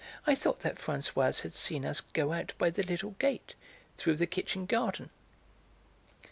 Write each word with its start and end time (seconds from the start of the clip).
"I 0.25 0.33
thought 0.33 0.61
that 0.61 0.77
Françoise 0.77 1.41
had 1.41 1.55
seen 1.55 1.85
us 1.85 2.01
go 2.01 2.33
out 2.33 2.53
by 2.57 2.71
the 2.71 2.81
little 2.81 3.11
gate, 3.19 3.53
through 3.97 4.15
the 4.15 4.25
kitchen 4.25 4.65
garden." 4.65 5.11